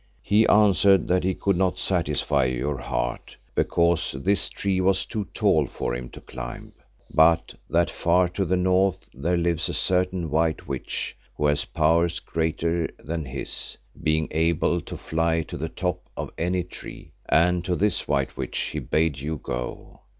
[0.23, 5.67] He answered that he could not satisfy your heart because this tree was too tall
[5.67, 6.73] for him to climb,
[7.13, 12.19] but that far to the north there lives a certain white witch who has powers
[12.19, 17.75] greater than his, being able to fly to the top of any tree, and to
[17.75, 19.99] this white witch he bade you go.